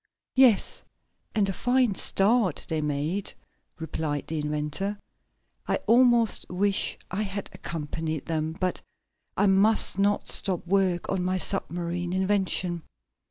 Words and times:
"Yes, 0.35 0.81
and 1.35 1.47
a 1.47 1.53
fine 1.53 1.93
start 1.93 2.65
they 2.67 2.81
made," 2.81 3.31
replied 3.77 4.25
the 4.25 4.39
inventor. 4.39 4.97
"I 5.67 5.75
almost 5.85 6.49
wish 6.49 6.97
I 7.11 7.21
had 7.21 7.51
accompanied 7.53 8.25
them, 8.25 8.53
but 8.59 8.81
I 9.37 9.45
must 9.45 9.99
not 9.99 10.27
stop 10.27 10.65
work 10.65 11.07
on 11.09 11.23
my 11.23 11.37
submarine 11.37 12.13
invention." 12.13 12.81